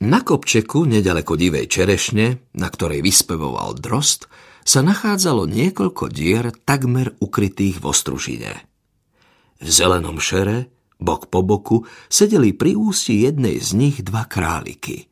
Na 0.00 0.24
kopčeku, 0.24 0.88
nedaleko 0.88 1.36
divej 1.36 1.68
čerešne, 1.68 2.56
na 2.56 2.68
ktorej 2.72 3.04
vyspevoval 3.04 3.76
drost, 3.76 4.32
sa 4.64 4.80
nachádzalo 4.80 5.44
niekoľko 5.44 6.08
dier 6.08 6.56
takmer 6.64 7.12
ukrytých 7.20 7.80
v 7.80 7.84
ostružine. 7.84 8.52
V 9.60 9.68
zelenom 9.68 10.16
šere, 10.16 10.72
bok 10.96 11.28
po 11.28 11.44
boku, 11.44 11.84
sedeli 12.08 12.56
pri 12.56 12.80
ústi 12.80 13.28
jednej 13.28 13.60
z 13.60 13.76
nich 13.76 14.00
dva 14.00 14.24
králiky. 14.24 15.04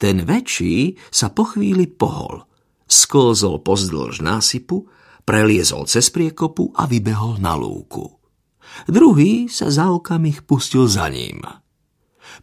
Ten 0.00 0.24
väčší 0.24 0.96
sa 1.12 1.28
po 1.28 1.44
chvíli 1.52 1.84
pohol, 1.84 2.44
sklzol 2.88 3.60
pozdĺž 3.60 4.24
násypu, 4.24 4.88
preliezol 5.28 5.84
cez 5.84 6.08
priekopu 6.08 6.72
a 6.72 6.88
vybehol 6.88 7.36
na 7.36 7.52
lúku. 7.52 8.16
Druhý 8.88 9.52
sa 9.52 9.68
za 9.68 9.92
okamih 9.92 10.44
pustil 10.48 10.88
za 10.88 11.08
ním. 11.12 11.44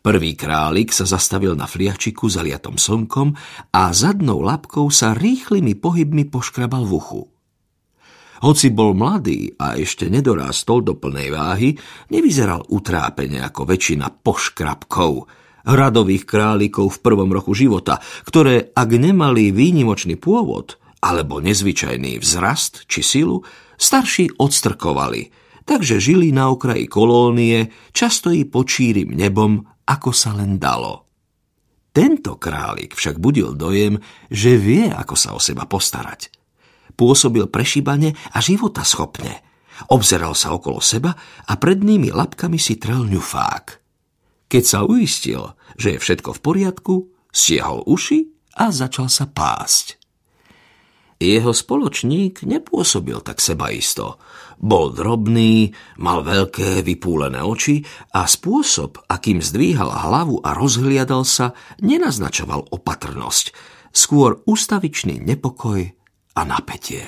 Prvý 0.01 0.33
králik 0.33 0.89
sa 0.89 1.05
zastavil 1.05 1.53
na 1.53 1.69
fliačiku 1.69 2.31
zaliatom 2.31 2.81
slnkom 2.81 3.37
a 3.75 3.93
zadnou 3.93 4.41
labkou 4.41 4.89
sa 4.89 5.13
rýchlymi 5.13 5.77
pohybmi 5.77 6.25
poškrabal 6.31 6.87
v 6.87 6.93
uchu. 6.97 7.21
Hoci 8.43 8.75
bol 8.75 8.91
mladý 8.91 9.55
a 9.55 9.79
ešte 9.79 10.11
nedorástol 10.11 10.83
do 10.83 10.99
plnej 10.99 11.31
váhy, 11.31 11.69
nevyzeral 12.11 12.67
utrápene 12.67 13.39
ako 13.39 13.63
väčšina 13.63 14.19
poškrabkov, 14.19 15.29
hradových 15.63 16.27
králikov 16.27 16.99
v 16.99 17.01
prvom 17.03 17.31
roku 17.31 17.55
života, 17.55 18.03
ktoré, 18.27 18.75
ak 18.75 18.89
nemali 18.99 19.55
výnimočný 19.55 20.19
pôvod 20.19 20.75
alebo 20.99 21.39
nezvyčajný 21.39 22.19
vzrast 22.19 22.83
či 22.87 22.99
silu, 22.99 23.43
starší 23.79 24.35
odstrkovali, 24.39 25.31
takže 25.63 26.03
žili 26.03 26.35
na 26.35 26.51
okraji 26.51 26.87
kolónie, 26.87 27.71
často 27.95 28.31
i 28.31 28.43
pod 28.43 28.67
nebom 29.11 29.72
ako 29.87 30.11
sa 30.15 30.35
len 30.35 30.59
dalo. 30.59 31.07
Tento 31.93 32.41
králik 32.41 32.97
však 32.97 33.21
budil 33.21 33.53
dojem, 33.53 34.01
že 34.33 34.57
vie, 34.57 34.89
ako 34.89 35.13
sa 35.13 35.37
o 35.37 35.39
seba 35.39 35.69
postarať. 35.69 36.33
Pôsobil 36.97 37.45
prešibane 37.45 38.17
a 38.33 38.41
života 38.41 38.81
schopne. 38.81 39.45
Obzeral 39.89 40.33
sa 40.33 40.53
okolo 40.53 40.81
seba 40.81 41.13
a 41.45 41.53
prednými 41.57 42.13
labkami 42.13 42.57
si 42.57 42.77
trel 42.81 43.05
ňufák. 43.05 43.81
Keď 44.49 44.63
sa 44.65 44.85
uistil, 44.85 45.57
že 45.77 45.97
je 45.97 46.01
všetko 46.01 46.37
v 46.37 46.43
poriadku, 46.45 46.95
stiehol 47.33 47.81
uši 47.89 48.29
a 48.57 48.69
začal 48.69 49.09
sa 49.09 49.25
pásť. 49.25 50.02
Jeho 51.23 51.55
spoločník 51.55 52.43
nepôsobil 52.43 53.23
tak 53.23 53.39
sebaisto. 53.39 54.19
Bol 54.59 54.91
drobný, 54.91 55.71
mal 55.95 56.19
veľké 56.19 56.83
vypúlené 56.83 57.39
oči 57.39 57.79
a 58.11 58.27
spôsob, 58.27 58.99
akým 59.07 59.39
zdvíhal 59.39 59.87
hlavu 59.87 60.43
a 60.43 60.51
rozhliadal 60.51 61.23
sa, 61.23 61.55
nenaznačoval 61.79 62.67
opatrnosť, 62.75 63.55
skôr 63.95 64.43
ustavičný 64.43 65.23
nepokoj 65.23 65.95
a 66.35 66.41
napätie. 66.43 67.07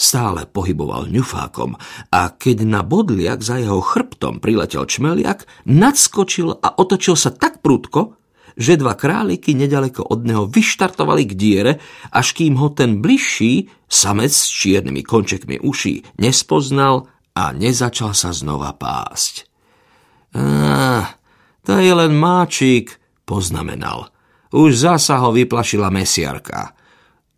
Stále 0.00 0.48
pohyboval 0.48 1.12
ňufákom 1.12 1.76
a 2.08 2.32
keď 2.32 2.64
na 2.64 2.80
bodliak 2.80 3.44
za 3.44 3.60
jeho 3.60 3.84
chrbtom 3.84 4.40
priletel 4.40 4.88
čmeliak, 4.88 5.44
nadskočil 5.68 6.56
a 6.56 6.72
otočil 6.80 7.20
sa 7.20 7.28
tak 7.28 7.60
prudko, 7.60 8.19
že 8.56 8.80
dva 8.80 8.94
králiky 8.94 9.54
nedaleko 9.54 10.06
od 10.06 10.26
neho 10.26 10.46
vyštartovali 10.46 11.28
k 11.28 11.32
diere, 11.34 11.72
až 12.10 12.34
kým 12.34 12.58
ho 12.58 12.70
ten 12.70 13.02
bližší, 13.02 13.70
samec 13.90 14.30
s 14.30 14.46
čiernymi 14.50 15.02
končekmi 15.02 15.60
uší, 15.60 16.18
nespoznal 16.22 17.10
a 17.34 17.50
nezačal 17.54 18.14
sa 18.14 18.30
znova 18.30 18.74
pásť. 18.74 19.46
Á, 20.34 21.18
to 21.66 21.78
je 21.78 21.92
len 21.94 22.14
máčik, 22.14 22.98
poznamenal. 23.26 24.10
Už 24.50 24.74
zasa 24.74 25.22
ho 25.22 25.30
vyplašila 25.30 25.90
mesiarka. 25.94 26.74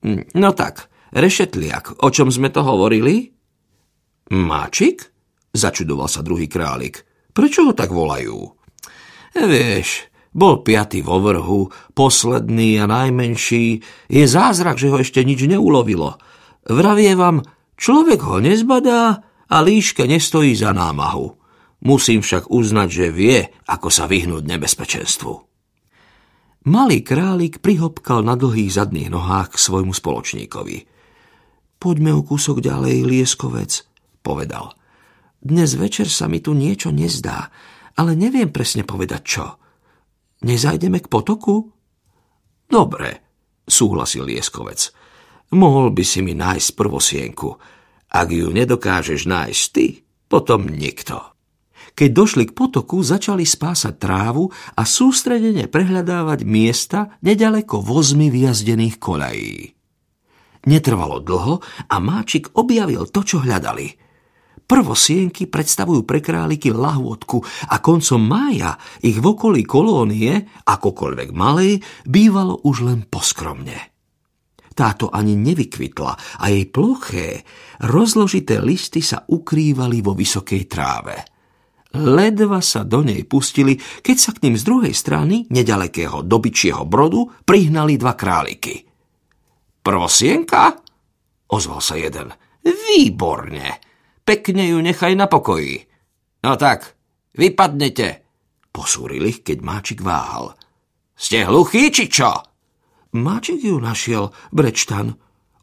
Hm, 0.04 0.36
no 0.36 0.52
tak, 0.56 0.88
rešetliak, 1.12 2.00
o 2.00 2.08
čom 2.08 2.32
sme 2.32 2.48
to 2.48 2.64
hovorili? 2.64 3.32
Máčik? 4.32 5.12
Začudoval 5.52 6.08
sa 6.08 6.24
druhý 6.24 6.48
králik. 6.48 7.04
Prečo 7.36 7.68
ho 7.68 7.72
tak 7.76 7.92
volajú? 7.92 8.56
Vieš, 9.36 10.11
bol 10.32 10.64
piatý 10.64 11.04
vo 11.04 11.20
vrhu, 11.20 11.68
posledný 11.92 12.80
a 12.80 12.88
najmenší. 12.88 13.66
Je 14.08 14.24
zázrak, 14.24 14.80
že 14.80 14.88
ho 14.88 14.96
ešte 14.96 15.20
nič 15.20 15.44
neulovilo. 15.44 16.16
Vravie 16.64 17.12
vám, 17.12 17.44
človek 17.76 18.20
ho 18.24 18.40
nezbadá 18.40 19.20
a 19.52 19.56
líške 19.60 20.08
nestojí 20.08 20.56
za 20.56 20.72
námahu. 20.72 21.36
Musím 21.84 22.24
však 22.24 22.48
uznať, 22.48 22.88
že 22.88 23.06
vie, 23.12 23.38
ako 23.68 23.92
sa 23.92 24.08
vyhnúť 24.08 24.46
nebezpečenstvu. 24.46 25.32
Malý 26.62 27.02
králik 27.02 27.58
prihopkal 27.58 28.22
na 28.22 28.38
dlhých 28.38 28.78
zadných 28.78 29.10
nohách 29.10 29.58
k 29.58 29.62
svojmu 29.66 29.90
spoločníkovi. 29.90 30.86
Poďme 31.82 32.14
o 32.14 32.22
kúsok 32.22 32.62
ďalej, 32.62 33.02
lieskovec, 33.02 33.82
povedal. 34.22 34.78
Dnes 35.42 35.74
večer 35.74 36.06
sa 36.06 36.30
mi 36.30 36.38
tu 36.38 36.54
niečo 36.54 36.94
nezdá, 36.94 37.50
ale 37.98 38.14
neviem 38.14 38.54
presne 38.54 38.86
povedať 38.86 39.22
čo. 39.26 39.58
Nezajdeme 40.42 40.98
k 40.98 41.06
potoku? 41.06 41.70
Dobre, 42.66 43.22
súhlasil 43.62 44.26
Lieskovec. 44.26 44.90
Mohol 45.54 45.94
by 45.94 46.04
si 46.04 46.18
mi 46.24 46.34
nájsť 46.34 46.70
prvosienku. 46.74 47.48
Ak 48.12 48.28
ju 48.28 48.50
nedokážeš 48.50 49.30
nájsť 49.30 49.64
ty, 49.70 50.02
potom 50.26 50.66
nikto. 50.66 51.20
Keď 51.92 52.10
došli 52.10 52.44
k 52.48 52.56
potoku, 52.56 53.04
začali 53.04 53.44
spásať 53.44 53.94
trávu 54.00 54.48
a 54.74 54.82
sústredene 54.82 55.68
prehľadávať 55.68 56.40
miesta 56.48 57.20
nedaleko 57.20 57.84
vozmi 57.84 58.32
vyjazdených 58.32 58.96
koľají. 58.96 59.56
Netrvalo 60.62 61.20
dlho 61.20 61.60
a 61.86 61.96
Máčik 62.00 62.56
objavil 62.56 63.06
to, 63.12 63.20
čo 63.22 63.44
hľadali– 63.44 63.94
Prvosienky 64.72 65.52
predstavujú 65.52 66.08
pre 66.08 66.24
králiky 66.24 66.72
lahôdku 66.72 67.44
a 67.68 67.76
koncom 67.84 68.16
mája 68.24 68.80
ich 69.04 69.20
v 69.20 69.36
okolí 69.36 69.68
kolónie, 69.68 70.48
akokoľvek 70.64 71.28
malej, 71.36 71.76
bývalo 72.08 72.56
už 72.64 72.88
len 72.88 73.04
poskromne. 73.04 73.76
Táto 74.72 75.12
ani 75.12 75.36
nevykvitla 75.36 76.40
a 76.40 76.48
jej 76.48 76.64
ploché, 76.72 77.44
rozložité 77.84 78.64
listy 78.64 79.04
sa 79.04 79.20
ukrývali 79.28 80.00
vo 80.00 80.16
vysokej 80.16 80.62
tráve. 80.64 81.20
Ledva 81.92 82.64
sa 82.64 82.80
do 82.88 83.04
nej 83.04 83.28
pustili, 83.28 83.76
keď 83.76 84.16
sa 84.16 84.32
k 84.32 84.48
ním 84.48 84.56
z 84.56 84.64
druhej 84.64 84.96
strany, 84.96 85.44
nedalekého 85.52 86.24
dobyčieho 86.24 86.88
brodu, 86.88 87.44
prihnali 87.44 88.00
dva 88.00 88.16
králiky. 88.16 88.88
Prvosienka? 89.84 90.80
Ozval 91.52 91.80
sa 91.84 92.00
jeden. 92.00 92.32
Výborne! 92.64 93.91
Pekne 94.22 94.70
ju 94.70 94.78
nechaj 94.78 95.18
na 95.18 95.26
pokoji. 95.26 95.82
No 96.42 96.54
tak, 96.54 96.94
vypadnete. 97.34 98.22
Posúril 98.72 99.26
ich, 99.28 99.44
keď 99.44 99.58
Máčik 99.60 100.00
váhal. 100.00 100.54
Ste 101.12 101.44
hluchí, 101.46 101.92
či 101.92 102.08
čo? 102.08 102.32
Máčik 103.12 103.60
ju 103.60 103.76
našiel, 103.76 104.32
Brečtan. 104.48 105.14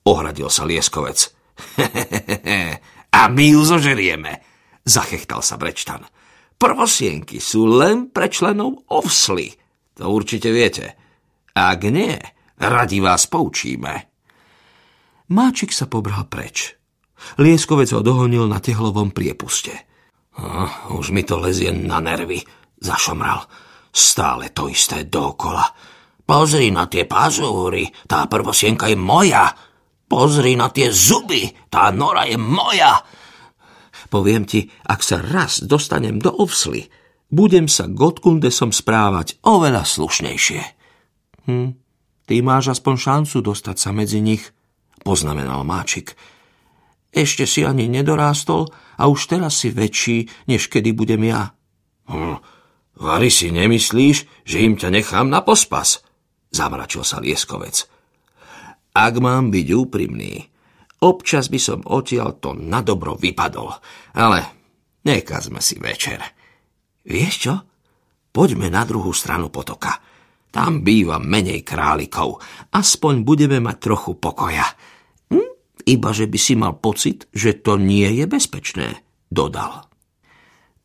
Ohradil 0.06 0.48
sa 0.54 0.64
Lieskovec. 0.64 1.34
A 3.20 3.22
my 3.28 3.46
ju 3.52 3.62
zožerieme, 3.66 4.40
zachechtal 4.86 5.42
sa 5.42 5.58
Brečtan. 5.58 6.06
Prvosienky 6.60 7.42
sú 7.42 7.66
len 7.66 8.14
pre 8.14 8.30
členov 8.30 8.86
ovsly. 8.92 9.56
To 10.00 10.12
určite 10.12 10.54
viete. 10.54 10.86
Ak 11.56 11.84
nie, 11.88 12.16
radi 12.56 13.00
vás 13.04 13.28
poučíme. 13.28 13.94
Máčik 15.34 15.76
sa 15.76 15.92
pobral 15.92 16.28
preč. 16.32 16.79
Lieskovec 17.40 17.92
ho 17.96 18.02
dohonil 18.04 18.48
na 18.48 18.60
tehlovom 18.64 19.12
priepuste. 19.14 19.74
Oh, 20.40 20.96
už 20.96 21.12
mi 21.12 21.28
to 21.28 21.36
lezie 21.36 21.72
na 21.76 22.00
nervy, 22.00 22.40
zašomral. 22.80 23.44
Stále 23.92 24.56
to 24.56 24.72
isté 24.72 25.04
dokola. 25.04 25.66
Pozri 26.24 26.70
na 26.70 26.86
tie 26.86 27.10
pazúry, 27.10 27.90
tá 28.06 28.30
prvosienka 28.30 28.86
je 28.86 28.96
moja. 28.96 29.50
Pozri 30.06 30.54
na 30.54 30.70
tie 30.70 30.94
zuby, 30.94 31.50
tá 31.68 31.90
nora 31.90 32.30
je 32.30 32.38
moja. 32.38 33.02
Poviem 34.10 34.46
ti, 34.46 34.70
ak 34.86 35.02
sa 35.06 35.22
raz 35.22 35.62
dostanem 35.66 36.18
do 36.18 36.34
ovsly, 36.34 36.90
budem 37.30 37.70
sa 37.70 37.86
Gotkundesom 37.86 38.74
správať 38.74 39.42
oveľa 39.46 39.86
slušnejšie. 39.86 40.62
Hm, 41.46 41.70
ty 42.26 42.36
máš 42.42 42.78
aspoň 42.78 42.96
šancu 42.98 43.38
dostať 43.46 43.78
sa 43.78 43.90
medzi 43.94 44.22
nich, 44.22 44.50
poznamenal 45.02 45.62
Máčik. 45.62 46.18
Ešte 47.10 47.50
si 47.50 47.66
ani 47.66 47.90
nedorástol 47.90 48.70
a 49.02 49.10
už 49.10 49.34
teraz 49.34 49.62
si 49.62 49.74
väčší, 49.74 50.30
než 50.46 50.70
kedy 50.70 50.94
budem 50.94 51.26
ja. 51.26 51.54
Hm, 52.06 52.38
Vary 53.00 53.32
si 53.32 53.48
nemyslíš, 53.48 54.44
že 54.44 54.58
im 54.60 54.76
ťa 54.76 54.92
nechám 54.92 55.32
na 55.32 55.40
pospas? 55.40 56.04
Zamračil 56.52 57.08
sa 57.08 57.24
Lieskovec. 57.24 57.88
Ak 58.92 59.16
mám 59.24 59.56
byť 59.56 59.68
úprimný, 59.72 60.44
občas 61.00 61.48
by 61.48 61.60
som 61.62 61.80
odtiaľ 61.88 62.44
to 62.44 62.52
na 62.52 62.84
dobro 62.84 63.16
vypadol, 63.16 63.72
ale 64.20 64.40
nekazme 65.08 65.64
si 65.64 65.80
večer. 65.80 66.20
Vieš 67.08 67.34
čo? 67.40 67.56
Poďme 68.36 68.68
na 68.68 68.84
druhú 68.84 69.16
stranu 69.16 69.48
potoka. 69.48 69.96
Tam 70.52 70.84
býva 70.84 71.22
menej 71.22 71.64
králikov. 71.64 72.42
Aspoň 72.76 73.24
budeme 73.24 73.64
mať 73.64 73.78
trochu 73.80 74.20
pokoja. 74.20 74.66
Hm? 75.32 75.50
Iba, 75.90 76.14
že 76.14 76.30
by 76.30 76.38
si 76.38 76.54
mal 76.54 76.78
pocit, 76.78 77.26
že 77.34 77.58
to 77.58 77.82
nie 77.82 78.06
je 78.14 78.30
bezpečné, 78.30 79.02
dodal. 79.34 79.90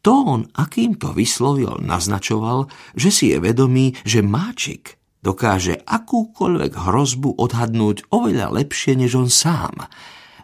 Tón, 0.01 0.49
akým 0.57 0.97
to 0.97 1.13
vyslovil, 1.13 1.77
naznačoval, 1.81 2.73
že 2.97 3.13
si 3.13 3.25
je 3.33 3.41
vedomý, 3.41 3.93
že 4.09 4.25
Máčik 4.25 4.97
dokáže 5.25 5.81
akúkoľvek 5.89 6.73
hrozbu 6.77 7.41
odhadnúť 7.41 8.13
oveľa 8.13 8.53
lepšie 8.53 9.01
než 9.01 9.17
on 9.17 9.33
sám. 9.33 9.89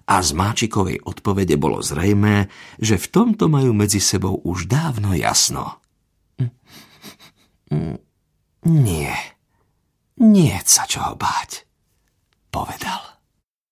A 0.08 0.14
z 0.24 0.32
Máčikovej 0.32 1.04
odpovede 1.04 1.60
bolo 1.60 1.84
zrejmé, 1.84 2.48
že 2.80 2.96
v 2.96 3.06
tomto 3.12 3.52
majú 3.52 3.76
medzi 3.76 4.00
sebou 4.00 4.40
už 4.44 4.64
dávno 4.68 5.12
jasno. 5.12 5.76
Nie, 8.60 9.16
nie 10.20 10.52
sa 10.68 10.84
čoho 10.84 11.16
báť, 11.16 11.64
povedal. 12.52 13.09